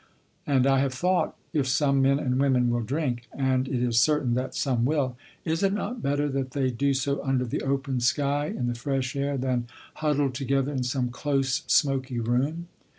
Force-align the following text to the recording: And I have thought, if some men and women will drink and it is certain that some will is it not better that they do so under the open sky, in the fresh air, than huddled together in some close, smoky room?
And 0.47 0.65
I 0.65 0.79
have 0.79 0.95
thought, 0.95 1.35
if 1.53 1.67
some 1.67 2.01
men 2.01 2.17
and 2.17 2.39
women 2.39 2.71
will 2.71 2.81
drink 2.81 3.27
and 3.31 3.67
it 3.67 3.83
is 3.85 3.99
certain 3.99 4.33
that 4.33 4.55
some 4.55 4.83
will 4.83 5.15
is 5.45 5.61
it 5.61 5.73
not 5.73 6.01
better 6.01 6.27
that 6.27 6.53
they 6.53 6.71
do 6.71 6.95
so 6.95 7.23
under 7.23 7.45
the 7.45 7.61
open 7.61 7.99
sky, 7.99 8.47
in 8.47 8.65
the 8.65 8.73
fresh 8.73 9.15
air, 9.15 9.37
than 9.37 9.67
huddled 9.97 10.33
together 10.33 10.71
in 10.71 10.81
some 10.81 11.09
close, 11.11 11.61
smoky 11.67 12.17
room? 12.19 12.65